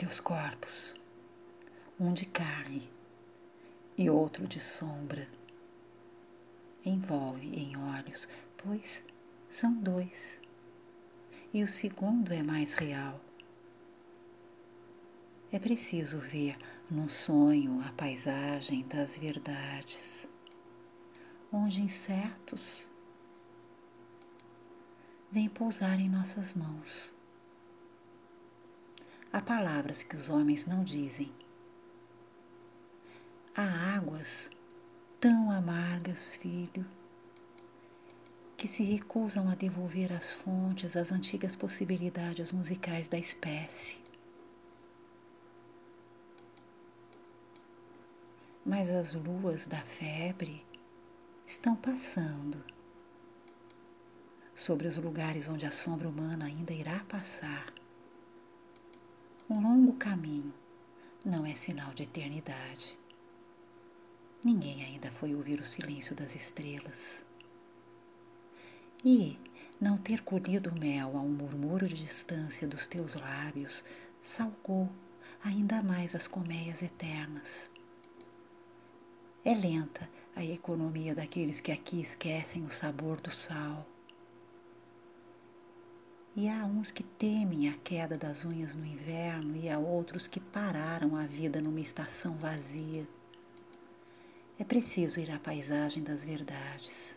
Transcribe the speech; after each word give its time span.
teus 0.00 0.18
corpos, 0.18 0.94
um 2.00 2.14
de 2.14 2.24
carne 2.24 2.90
e 3.98 4.08
outro 4.08 4.46
de 4.46 4.58
sombra. 4.58 5.28
Envolve 6.82 7.46
em 7.48 7.76
olhos, 7.76 8.26
pois 8.56 9.04
são 9.50 9.74
dois, 9.74 10.40
e 11.52 11.62
o 11.62 11.68
segundo 11.68 12.32
é 12.32 12.42
mais 12.42 12.72
real. 12.72 13.20
É 15.52 15.58
preciso 15.58 16.18
ver 16.18 16.56
num 16.90 17.06
sonho 17.06 17.82
a 17.86 17.92
paisagem 17.92 18.88
das 18.88 19.18
verdades, 19.18 20.26
onde 21.52 21.82
incertos 21.82 22.90
vêm 25.30 25.50
pousar 25.50 26.00
em 26.00 26.08
nossas 26.08 26.54
mãos. 26.54 27.19
Há 29.32 29.40
palavras 29.40 30.02
que 30.02 30.16
os 30.16 30.28
homens 30.28 30.66
não 30.66 30.82
dizem. 30.82 31.32
Há 33.54 33.94
águas 33.96 34.50
tão 35.20 35.50
amargas, 35.50 36.34
filho, 36.34 36.84
que 38.56 38.66
se 38.66 38.82
recusam 38.82 39.48
a 39.48 39.54
devolver 39.54 40.12
às 40.12 40.34
fontes 40.34 40.96
as 40.96 41.12
antigas 41.12 41.54
possibilidades 41.54 42.50
musicais 42.50 43.06
da 43.06 43.18
espécie. 43.18 43.98
Mas 48.66 48.90
as 48.90 49.14
luas 49.14 49.66
da 49.66 49.80
febre 49.80 50.64
estão 51.46 51.76
passando 51.76 52.62
sobre 54.54 54.88
os 54.88 54.96
lugares 54.96 55.48
onde 55.48 55.64
a 55.64 55.70
sombra 55.70 56.08
humana 56.08 56.46
ainda 56.46 56.72
irá 56.72 57.00
passar. 57.08 57.79
Um 59.52 59.60
longo 59.60 59.94
caminho 59.94 60.54
não 61.24 61.44
é 61.44 61.56
sinal 61.56 61.92
de 61.92 62.04
eternidade. 62.04 62.96
Ninguém 64.44 64.84
ainda 64.84 65.10
foi 65.10 65.34
ouvir 65.34 65.60
o 65.60 65.66
silêncio 65.66 66.14
das 66.14 66.36
estrelas. 66.36 67.24
E 69.04 69.36
não 69.80 69.98
ter 69.98 70.22
colhido 70.22 70.72
mel 70.78 71.16
a 71.16 71.20
um 71.20 71.32
murmúrio 71.32 71.88
de 71.88 71.96
distância 71.96 72.68
dos 72.68 72.86
teus 72.86 73.16
lábios 73.16 73.84
salgou 74.20 74.88
ainda 75.42 75.82
mais 75.82 76.14
as 76.14 76.28
colmeias 76.28 76.80
eternas. 76.80 77.68
É 79.44 79.52
lenta 79.52 80.08
a 80.36 80.44
economia 80.44 81.12
daqueles 81.12 81.60
que 81.60 81.72
aqui 81.72 82.00
esquecem 82.00 82.64
o 82.64 82.70
sabor 82.70 83.20
do 83.20 83.32
sal. 83.32 83.84
E 86.36 86.48
há 86.48 86.64
uns 86.64 86.90
que 86.90 87.02
temem 87.02 87.68
a 87.68 87.74
queda 87.74 88.16
das 88.16 88.44
unhas 88.44 88.74
no 88.74 88.84
inverno, 88.84 89.56
e 89.56 89.68
há 89.68 89.78
outros 89.78 90.26
que 90.26 90.40
pararam 90.40 91.16
a 91.16 91.26
vida 91.26 91.60
numa 91.60 91.80
estação 91.80 92.34
vazia. 92.36 93.06
É 94.58 94.64
preciso 94.64 95.20
ir 95.20 95.30
à 95.30 95.38
paisagem 95.38 96.02
das 96.02 96.24
verdades. 96.24 97.16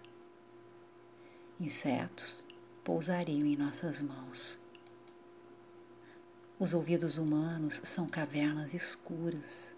Insetos 1.60 2.48
pousariam 2.84 3.46
em 3.46 3.56
nossas 3.56 4.02
mãos. 4.02 4.60
Os 6.60 6.74
ouvidos 6.74 7.18
humanos 7.18 7.82
são 7.84 8.08
cavernas 8.08 8.74
escuras 8.74 9.74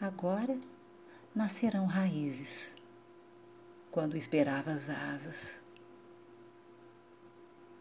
Agora 0.00 0.56
nascerão 1.34 1.84
raízes, 1.86 2.76
quando 3.90 4.16
esperavas 4.16 4.88
asas. 4.88 5.58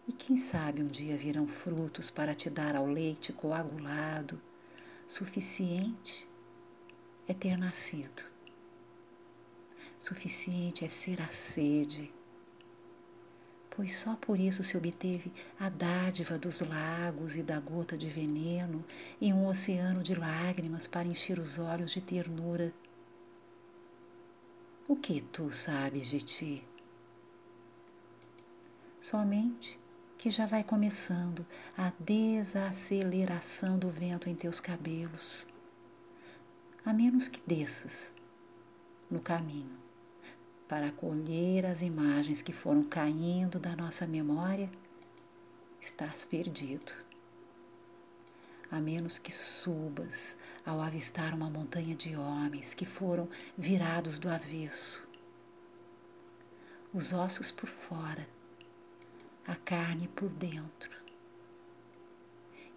E 0.08 0.14
quem 0.14 0.38
sabe 0.38 0.82
um 0.82 0.88
dia 0.88 1.18
virão 1.18 1.48
frutos 1.48 2.10
para 2.10 2.34
te 2.34 2.50
dar 2.50 2.76
ao 2.76 2.86
leite 2.86 3.34
coagulado, 3.34 4.42
suficiente 5.06 6.28
é 7.28 7.34
ter 7.34 7.58
nascido. 7.58 8.24
Suficiente 10.00 10.86
é 10.86 10.88
ser 10.88 11.22
a 11.22 11.28
sede 11.28 12.12
pois 13.78 13.96
só 13.96 14.16
por 14.16 14.40
isso 14.40 14.64
se 14.64 14.76
obteve 14.76 15.32
a 15.60 15.70
dádiva 15.70 16.36
dos 16.36 16.62
lagos 16.62 17.36
e 17.36 17.44
da 17.44 17.60
gota 17.60 17.96
de 17.96 18.10
veneno 18.10 18.84
e 19.22 19.32
um 19.32 19.46
oceano 19.46 20.02
de 20.02 20.16
lágrimas 20.16 20.88
para 20.88 21.08
encher 21.08 21.38
os 21.38 21.60
olhos 21.60 21.92
de 21.92 22.02
ternura. 22.02 22.74
O 24.88 24.96
que 24.96 25.22
tu 25.22 25.54
sabes 25.54 26.08
de 26.08 26.20
ti? 26.22 26.64
Somente 29.00 29.80
que 30.18 30.32
já 30.32 30.46
vai 30.46 30.64
começando 30.64 31.46
a 31.78 31.92
desaceleração 32.00 33.78
do 33.78 33.90
vento 33.90 34.28
em 34.28 34.36
teus 34.36 34.60
cabelos, 34.60 35.46
a 36.84 36.92
menos 36.92 37.28
que 37.28 37.42
desças 37.46 38.12
no 39.10 39.20
caminho 39.20 39.78
para 40.68 40.92
colher 40.92 41.66
as 41.66 41.82
imagens 41.82 42.42
que 42.42 42.52
foram 42.52 42.84
caindo 42.84 43.60
da 43.60 43.76
nossa 43.76 44.06
memória, 44.06 44.70
estás 45.80 46.26
perdido. 46.26 46.92
A 48.70 48.82
menos 48.82 49.18
que 49.18 49.32
subas 49.32 50.36
ao 50.66 50.82
avistar 50.82 51.34
uma 51.34 51.50
montanha 51.50 51.96
de 51.96 52.18
homens 52.18 52.74
que 52.74 52.86
foram 52.86 53.30
virados 53.58 54.20
do 54.20 54.28
avesso, 54.28 55.08
os 56.94 57.14
ossos 57.14 57.50
por 57.50 57.70
fora, 57.70 58.28
a 59.48 59.56
carne 59.56 60.08
por 60.10 60.30
dentro, 60.30 60.92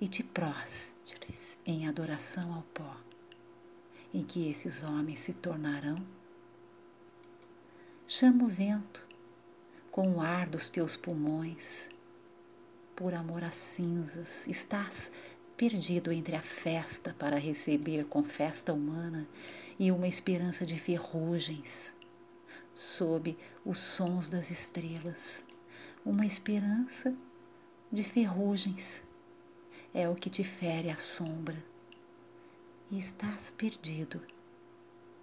e 0.01 0.09
te 0.09 0.23
prostres 0.23 1.59
em 1.67 1.87
adoração 1.87 2.55
ao 2.55 2.63
pó, 2.63 2.97
em 4.15 4.23
que 4.25 4.49
esses 4.49 4.83
homens 4.83 5.21
se 5.21 5.35
tornarão 5.35 5.97
Chama 8.13 8.43
o 8.43 8.49
vento 8.49 9.07
com 9.89 10.17
o 10.17 10.21
ar 10.21 10.51
dos 10.51 10.69
teus 10.69 10.97
pulmões. 10.97 11.89
Por 12.97 13.15
amor 13.15 13.45
às 13.45 13.55
cinzas, 13.55 14.49
estás 14.49 15.13
perdido 15.57 16.11
entre 16.11 16.35
a 16.35 16.43
festa 16.43 17.15
para 17.17 17.39
receber 17.39 18.05
com 18.07 18.25
festa 18.25 18.73
humana 18.73 19.29
e 19.79 19.93
uma 19.93 20.09
esperança 20.09 20.67
de 20.67 20.77
ferrugens, 20.77 21.95
sob 22.75 23.39
os 23.65 23.79
sons 23.79 24.29
das 24.29 24.51
estrelas. 24.51 25.45
Uma 26.05 26.25
esperança 26.25 27.15
de 27.93 28.03
ferrugens 28.03 29.03
é 29.93 30.09
o 30.09 30.15
que 30.15 30.31
te 30.31 30.43
fere 30.43 30.89
a 30.89 30.97
sombra 30.97 31.63
e 32.91 32.99
estás 32.99 33.51
perdido 33.51 34.19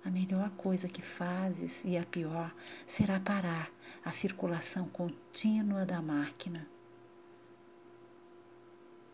a 0.05 0.11
melhor 0.11 0.51
coisa 0.51 0.87
que 0.87 1.01
fazes 1.01 1.83
e 1.83 1.97
a 1.97 2.05
pior 2.05 2.53
será 2.85 3.19
parar 3.19 3.71
a 4.05 4.11
circulação 4.11 4.87
contínua 4.89 5.83
da 5.83 5.99
máquina. 5.99 6.67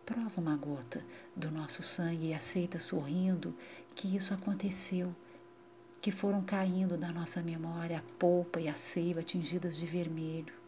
Prova 0.05 0.41
uma 0.41 0.57
gota 0.57 1.01
do 1.33 1.49
nosso 1.49 1.81
sangue 1.81 2.27
e 2.27 2.33
aceita 2.33 2.77
sorrindo 2.77 3.55
que 3.95 4.13
isso 4.13 4.33
aconteceu, 4.33 5.15
que 6.01 6.11
foram 6.11 6.43
caindo 6.43 6.97
da 6.97 7.13
nossa 7.13 7.41
memória 7.41 7.99
a 7.99 8.19
polpa 8.19 8.59
e 8.59 8.67
a 8.67 8.75
seiva 8.75 9.23
tingidas 9.23 9.77
de 9.77 9.85
vermelho. 9.85 10.62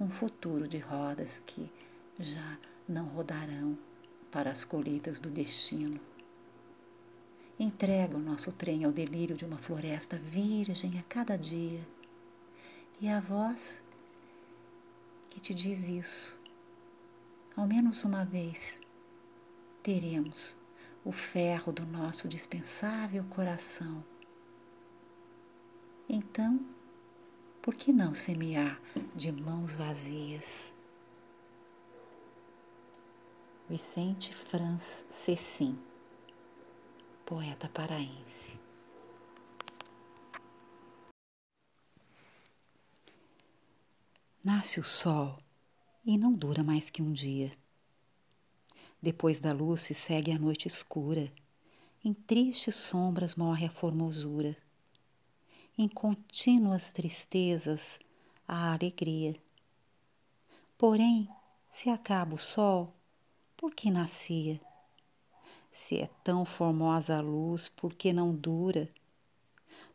Um 0.00 0.10
futuro 0.10 0.66
de 0.66 0.78
rodas 0.78 1.42
que 1.46 1.70
já 2.18 2.58
não 2.88 3.06
rodarão 3.06 3.78
para 4.30 4.50
as 4.50 4.64
colheitas 4.64 5.20
do 5.20 5.30
destino 5.30 6.00
entrega 7.58 8.16
o 8.16 8.20
nosso 8.20 8.50
trem 8.52 8.84
ao 8.84 8.92
delírio 8.92 9.36
de 9.36 9.44
uma 9.44 9.58
floresta 9.58 10.16
virgem 10.16 10.98
a 10.98 11.02
cada 11.04 11.36
dia. 11.36 11.86
E 13.00 13.08
a 13.08 13.20
voz 13.20 13.80
que 15.30 15.40
te 15.40 15.54
diz 15.54 15.88
isso, 15.88 16.36
ao 17.56 17.66
menos 17.66 18.04
uma 18.04 18.24
vez, 18.24 18.80
teremos 19.82 20.56
o 21.04 21.12
ferro 21.12 21.72
do 21.72 21.84
nosso 21.84 22.26
dispensável 22.26 23.24
coração. 23.24 24.02
Então, 26.08 26.60
por 27.64 27.74
que 27.74 27.94
não 27.94 28.14
semear 28.14 28.78
de 29.16 29.32
mãos 29.32 29.74
vazias? 29.74 30.70
Vicente 33.66 34.34
Franz 34.34 35.02
Cecim 35.08 35.78
poeta 37.24 37.66
paraense. 37.70 38.60
Nasce 44.44 44.78
o 44.78 44.84
sol 44.84 45.38
e 46.04 46.18
não 46.18 46.34
dura 46.34 46.62
mais 46.62 46.90
que 46.90 47.00
um 47.00 47.14
dia. 47.14 47.50
Depois 49.00 49.40
da 49.40 49.54
luz 49.54 49.80
se 49.80 49.94
segue 49.94 50.30
a 50.30 50.38
noite 50.38 50.68
escura, 50.68 51.32
em 52.04 52.12
tristes 52.12 52.74
sombras 52.74 53.34
morre 53.34 53.64
a 53.64 53.70
formosura, 53.70 54.54
em 55.76 55.88
contínuas 55.88 56.92
tristezas 56.92 57.98
a 58.46 58.72
alegria. 58.72 59.34
Porém, 60.78 61.28
se 61.72 61.90
acaba 61.90 62.36
o 62.36 62.38
sol, 62.38 62.92
por 63.56 63.74
que 63.74 63.90
nascia? 63.90 64.60
Se 65.72 65.98
é 65.98 66.08
tão 66.22 66.44
formosa 66.44 67.16
a 67.16 67.20
luz, 67.20 67.68
por 67.68 67.92
que 67.92 68.12
não 68.12 68.32
dura? 68.32 68.88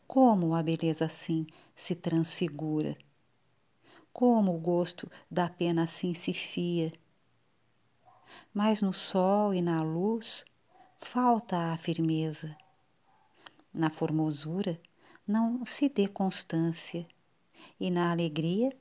Como 0.05 0.53
a 0.53 0.61
beleza 0.61 1.05
assim 1.05 1.47
se 1.73 1.95
transfigura? 1.95 2.97
Como 4.11 4.53
o 4.53 4.59
gosto 4.59 5.09
da 5.31 5.47
pena 5.47 5.83
assim 5.83 6.13
se 6.13 6.33
fia? 6.33 6.91
Mas 8.53 8.81
no 8.81 8.91
sol 8.91 9.53
e 9.53 9.61
na 9.61 9.81
luz 9.81 10.43
falta 10.99 11.71
a 11.71 11.77
firmeza. 11.77 12.57
Na 13.73 13.89
formosura 13.89 14.77
não 15.29 15.63
se 15.63 15.87
dê 15.87 16.07
constância, 16.07 17.05
e 17.79 17.91
na 17.91 18.09
alegria 18.09 18.75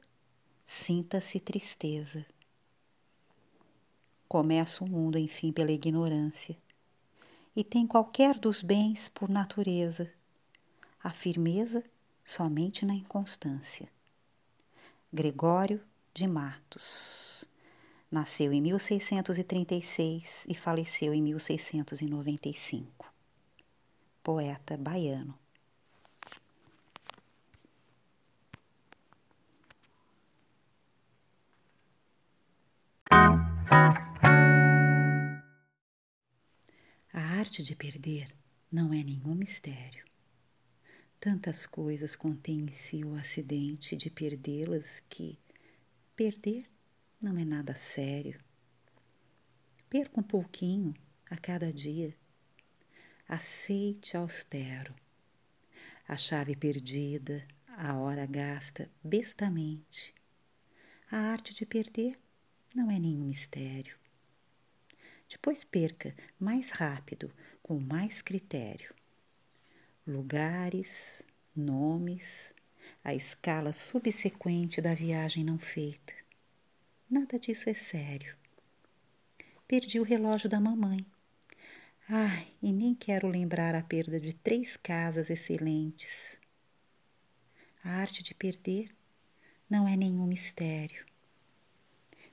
sinta-se 0.67 1.39
tristeza. 1.39 2.25
Começa 4.27 4.83
o 4.83 4.89
mundo, 4.89 5.19
enfim, 5.19 5.53
pela 5.53 5.71
ignorância, 5.71 6.57
e 7.55 7.63
tem 7.63 7.87
qualquer 7.87 8.39
dos 8.39 8.63
bens 8.63 9.11
por 9.11 9.29
natureza, 9.29 10.11
a 11.05 11.13
firmeza 11.13 11.85
somente 12.25 12.87
na 12.87 12.95
inconstância. 12.95 13.87
Gregório 15.13 15.83
de 16.15 16.27
Matos 16.27 17.45
nasceu 18.11 18.55
em 18.55 18.63
1636 18.63 20.47
e 20.49 20.55
faleceu 20.55 21.13
em 21.13 21.21
1695. 21.21 23.13
Poeta 24.23 24.79
baiano. 24.79 25.39
Arte 37.49 37.63
de 37.63 37.75
perder 37.75 38.29
não 38.71 38.93
é 38.93 39.03
nenhum 39.03 39.35
mistério. 39.35 40.05
Tantas 41.19 41.65
coisas 41.65 42.15
contém 42.15 42.61
em 42.61 42.71
si 42.71 43.03
o 43.03 43.15
acidente 43.15 43.97
de 43.97 44.11
perdê-las 44.11 45.03
que 45.09 45.39
perder 46.15 46.69
não 47.19 47.39
é 47.39 47.47
nada 47.47 47.75
sério. 47.75 48.39
Perca 49.89 50.21
um 50.21 50.23
pouquinho 50.23 50.93
a 51.31 51.39
cada 51.39 51.73
dia. 51.73 52.15
Aceite 53.27 54.15
austero. 54.15 54.95
A 56.07 56.19
chave 56.19 56.55
perdida, 56.55 57.49
a 57.67 57.97
hora 57.97 58.27
gasta 58.27 58.91
bestamente. 59.03 60.15
A 61.11 61.17
arte 61.17 61.55
de 61.55 61.65
perder 61.65 62.19
não 62.75 62.91
é 62.91 62.99
nenhum 62.99 63.25
mistério. 63.25 63.97
Depois 65.29 65.63
perca 65.63 66.15
mais 66.39 66.71
rápido, 66.71 67.31
com 67.63 67.79
mais 67.79 68.23
critério. 68.23 68.95
Lugares, 70.07 71.23
nomes, 71.55 72.55
a 73.05 73.15
escala 73.15 73.73
subsequente 73.73 74.81
da 74.81 74.95
viagem 74.95 75.45
não 75.45 75.59
feita. 75.59 76.15
Nada 77.11 77.39
disso 77.39 77.69
é 77.69 77.75
sério. 77.75 78.37
Perdi 79.67 80.01
o 80.01 80.03
relógio 80.03 80.49
da 80.49 80.59
mamãe. 80.59 81.05
Ai, 82.09 82.49
e 82.63 82.73
nem 82.73 82.95
quero 82.95 83.29
lembrar 83.29 83.75
a 83.75 83.83
perda 83.83 84.19
de 84.19 84.33
três 84.33 84.79
casas 84.79 85.29
excelentes. 85.29 86.39
A 87.85 87.91
arte 87.91 88.23
de 88.23 88.35
perder 88.35 88.95
não 89.69 89.87
é 89.87 89.95
nenhum 89.95 90.27
mistério. 90.27 91.05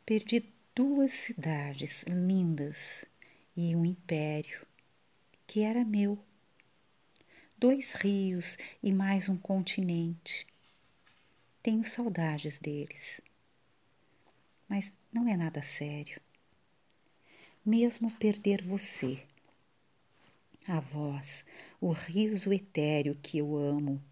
Perdi 0.05 0.54
duas 0.75 1.13
cidades 1.13 2.03
lindas 2.03 3.05
e 3.55 3.73
um 3.73 3.85
império 3.85 4.67
que 5.47 5.61
era 5.61 5.85
meu. 5.85 6.19
Dois 7.57 7.93
rios 7.93 8.57
e 8.83 8.91
mais 8.91 9.29
um 9.29 9.37
continente. 9.37 10.45
Tenho 11.63 11.85
saudades 11.85 12.59
deles. 12.59 13.21
Mas 14.67 14.91
não 15.13 15.29
é 15.29 15.37
nada 15.37 15.63
sério. 15.63 16.19
Mesmo 17.65 18.11
perder 18.11 18.61
você, 18.61 19.23
a 20.67 20.81
voz, 20.81 21.45
o 21.79 21.93
riso 21.93 22.51
etéreo 22.51 23.15
que 23.15 23.37
eu 23.37 23.55
amo, 23.55 24.03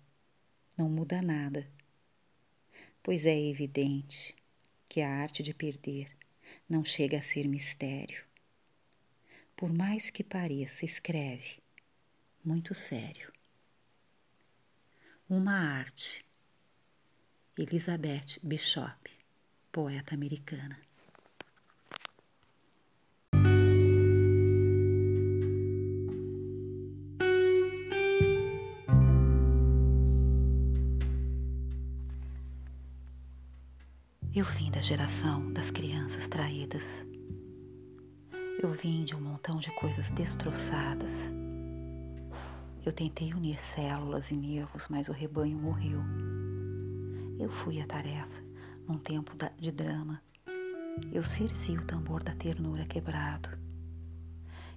não 0.77 0.89
muda 0.89 1.21
nada, 1.21 1.69
pois 3.04 3.25
é 3.25 3.38
evidente 3.38 4.33
que 4.88 5.01
a 5.01 5.09
arte 5.12 5.44
de 5.44 5.54
perder 5.54 6.23
não 6.69 6.83
chega 6.83 7.19
a 7.19 7.24
ser 7.24 7.48
mistério. 7.48 8.24
Por 9.56 9.71
mais 9.71 10.10
que 10.10 10.24
pareça, 10.24 10.86
escreve, 10.86 11.62
muito 12.44 12.74
sério. 12.74 13.31
Uma 15.30 15.54
arte. 15.54 16.25
Elizabeth 17.57 18.39
Bishop, 18.42 19.12
poeta 19.71 20.15
americana. 20.15 20.80
Geração 34.83 35.50
das 35.53 35.71
crianças 35.71 36.27
traídas. 36.27 37.07
Eu 38.62 38.74
vim 38.74 39.06
de 39.06 39.15
um 39.15 39.21
montão 39.21 39.57
de 39.57 39.71
coisas 39.71 40.12
destroçadas. 40.12 41.33
Eu 42.85 42.91
tentei 42.91 43.33
unir 43.33 43.57
células 43.62 44.30
e 44.30 44.35
nervos, 44.35 44.89
mas 44.89 45.07
o 45.07 45.13
rebanho 45.13 45.57
morreu. 45.57 46.01
Eu 47.39 47.50
fui 47.50 47.80
a 47.80 47.88
tarefa 47.88 48.44
num 48.85 48.97
tempo 48.97 49.31
de 49.57 49.71
drama. 49.71 50.21
Eu 51.13 51.24
cerci 51.24 51.71
o 51.77 51.85
tambor 51.85 52.21
da 52.21 52.35
ternura 52.35 52.83
quebrado. 52.83 53.57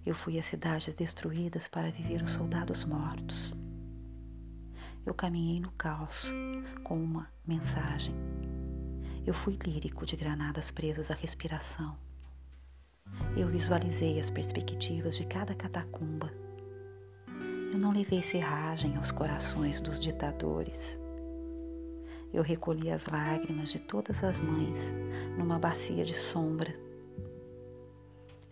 Eu 0.05 0.15
fui 0.15 0.39
às 0.39 0.47
cidades 0.47 0.95
destruídas 0.95 1.67
para 1.67 1.91
viver 1.91 2.23
os 2.23 2.31
soldados 2.31 2.85
mortos. 2.85 3.57
Eu 5.05 5.15
caminhei 5.15 5.59
no 5.59 5.73
caos 5.73 6.33
com 6.85 7.03
uma 7.03 7.29
mensagem 7.45 8.15
eu 9.27 9.35
fui 9.35 9.59
lírico 9.67 10.07
de 10.07 10.15
granadas 10.15 10.71
presas 10.71 11.11
à 11.11 11.15
respiração. 11.15 11.97
Eu 13.37 13.49
visualizei 13.49 14.21
as 14.21 14.31
perspectivas 14.31 15.17
de 15.17 15.27
cada 15.27 15.53
catacumba. 15.53 16.33
Eu 17.73 17.77
não 17.77 17.91
levei 17.91 18.23
serragem 18.23 18.97
aos 18.97 19.11
corações 19.11 19.81
dos 19.81 19.99
ditadores. 19.99 21.01
Eu 22.33 22.41
recolhi 22.43 22.89
as 22.89 23.07
lágrimas 23.07 23.71
de 23.71 23.81
todas 23.81 24.23
as 24.23 24.39
mães 24.39 24.93
numa 25.37 25.59
bacia 25.59 26.05
de 26.05 26.17
sombra. 26.17 26.73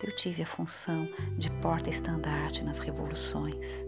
Eu 0.03 0.13
tive 0.17 0.43
a 0.43 0.45
função 0.45 1.07
de 1.37 1.49
porta-estandarte 1.61 2.65
nas 2.65 2.79
revoluções. 2.79 3.85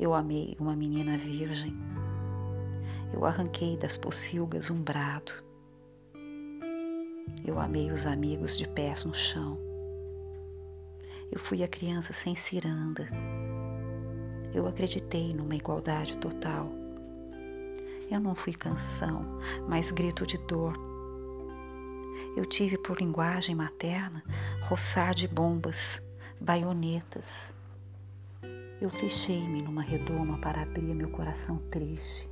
Eu 0.00 0.14
amei 0.14 0.56
uma 0.58 0.74
menina 0.74 1.18
virgem. 1.18 1.76
Eu 3.12 3.26
arranquei 3.26 3.76
das 3.76 3.98
pocilgas 3.98 4.70
um 4.70 4.80
brado. 4.82 5.47
Eu 7.44 7.58
amei 7.58 7.90
os 7.90 8.06
amigos 8.06 8.56
de 8.56 8.68
pés 8.68 9.04
no 9.04 9.14
chão. 9.14 9.58
Eu 11.30 11.38
fui 11.38 11.62
a 11.62 11.68
criança 11.68 12.12
sem 12.12 12.34
ciranda. 12.34 13.08
Eu 14.54 14.66
acreditei 14.66 15.34
numa 15.34 15.54
igualdade 15.54 16.16
total. 16.16 16.70
Eu 18.10 18.20
não 18.20 18.34
fui 18.34 18.52
canção, 18.52 19.24
mas 19.68 19.90
grito 19.90 20.26
de 20.26 20.38
dor. 20.38 20.74
Eu 22.36 22.46
tive 22.46 22.78
por 22.78 22.98
linguagem 22.98 23.54
materna 23.54 24.22
roçar 24.62 25.14
de 25.14 25.28
bombas, 25.28 26.02
baionetas. 26.40 27.54
Eu 28.80 28.88
fechei-me 28.88 29.60
numa 29.60 29.82
redoma 29.82 30.38
para 30.38 30.62
abrir 30.62 30.94
meu 30.94 31.10
coração 31.10 31.58
triste. 31.70 32.30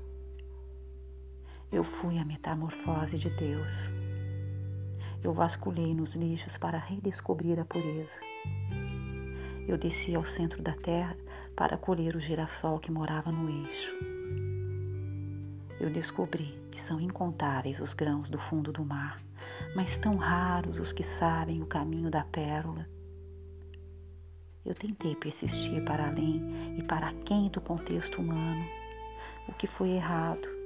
Eu 1.70 1.82
fui 1.82 2.18
a 2.18 2.24
metamorfose 2.24 3.18
de 3.18 3.28
Deus 3.30 3.92
eu 5.22 5.32
vasculhei 5.32 5.94
nos 5.94 6.14
lixos 6.14 6.58
para 6.58 6.78
redescobrir 6.78 7.58
a 7.58 7.64
pureza. 7.64 8.20
Eu 9.66 9.76
desci 9.76 10.14
ao 10.14 10.24
centro 10.24 10.62
da 10.62 10.72
terra 10.72 11.16
para 11.56 11.76
colher 11.76 12.14
o 12.14 12.20
girassol 12.20 12.78
que 12.78 12.90
morava 12.90 13.32
no 13.32 13.48
eixo. 13.48 13.94
Eu 15.80 15.90
descobri 15.90 16.58
que 16.70 16.80
são 16.80 17.00
incontáveis 17.00 17.80
os 17.80 17.92
grãos 17.92 18.28
do 18.28 18.38
fundo 18.38 18.72
do 18.72 18.84
mar, 18.84 19.20
mas 19.74 19.98
tão 19.98 20.16
raros 20.16 20.78
os 20.78 20.92
que 20.92 21.02
sabem 21.02 21.62
o 21.62 21.66
caminho 21.66 22.10
da 22.10 22.24
pérola. 22.24 22.86
Eu 24.64 24.74
tentei 24.74 25.14
persistir 25.14 25.84
para 25.84 26.08
além 26.08 26.78
e 26.78 26.82
para 26.82 27.12
quem 27.24 27.48
do 27.48 27.60
contexto 27.60 28.20
humano, 28.20 28.64
o 29.48 29.52
que 29.52 29.66
foi 29.66 29.90
errado 29.90 30.65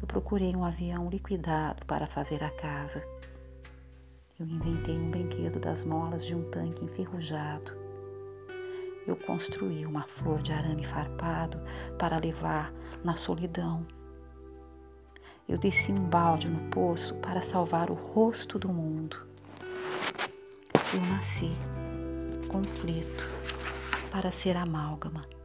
eu 0.00 0.06
procurei 0.06 0.54
um 0.54 0.64
avião 0.64 1.08
liquidado 1.08 1.84
para 1.86 2.06
fazer 2.06 2.42
a 2.44 2.50
casa. 2.50 3.02
Eu 4.38 4.46
inventei 4.46 4.98
um 4.98 5.10
brinquedo 5.10 5.58
das 5.58 5.84
molas 5.84 6.24
de 6.24 6.34
um 6.34 6.42
tanque 6.50 6.84
enferrujado. 6.84 7.72
Eu 9.06 9.16
construí 9.16 9.86
uma 9.86 10.02
flor 10.02 10.42
de 10.42 10.52
arame 10.52 10.84
farpado 10.84 11.58
para 11.98 12.18
levar 12.18 12.72
na 13.02 13.16
solidão. 13.16 13.86
Eu 15.48 15.56
desci 15.56 15.92
um 15.92 16.04
balde 16.08 16.48
no 16.48 16.68
poço 16.70 17.14
para 17.16 17.40
salvar 17.40 17.90
o 17.90 17.94
rosto 17.94 18.58
do 18.58 18.68
mundo. 18.68 19.16
Eu 20.92 21.00
nasci 21.12 21.52
conflito 22.48 23.24
para 24.10 24.30
ser 24.30 24.56
amálgama 24.56 25.35